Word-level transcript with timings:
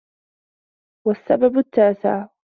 وَالسَّبَبُ 1.07 1.57
التَّاسِعُ 1.57 2.27